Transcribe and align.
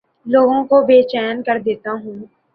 لوگوں 0.25 0.63
کو 0.69 0.81
بے 0.87 1.01
چین 1.03 1.43
کر 1.43 1.57
دیتا 1.65 1.91
ہوں 1.93 2.17